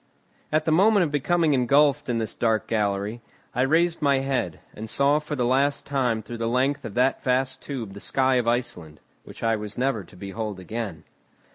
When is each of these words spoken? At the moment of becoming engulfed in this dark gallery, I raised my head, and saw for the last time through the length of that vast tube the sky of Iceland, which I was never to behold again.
At 0.51 0.65
the 0.65 0.71
moment 0.71 1.03
of 1.03 1.11
becoming 1.11 1.53
engulfed 1.53 2.09
in 2.09 2.17
this 2.17 2.33
dark 2.33 2.65
gallery, 2.65 3.21
I 3.53 3.61
raised 3.61 4.01
my 4.01 4.17
head, 4.21 4.59
and 4.73 4.89
saw 4.89 5.19
for 5.19 5.35
the 5.35 5.45
last 5.45 5.85
time 5.85 6.23
through 6.23 6.39
the 6.39 6.49
length 6.49 6.83
of 6.85 6.95
that 6.95 7.21
vast 7.23 7.61
tube 7.61 7.93
the 7.93 7.99
sky 7.99 8.37
of 8.37 8.47
Iceland, 8.47 8.99
which 9.25 9.43
I 9.43 9.55
was 9.55 9.77
never 9.77 10.03
to 10.05 10.15
behold 10.15 10.59
again. 10.59 11.03